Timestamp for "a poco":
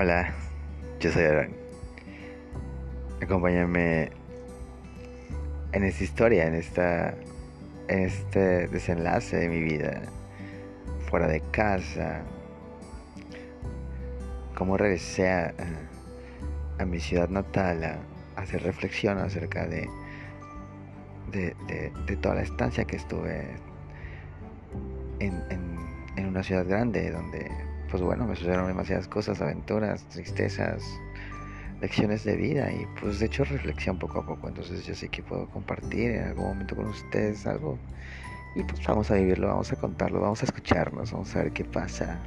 34.20-34.48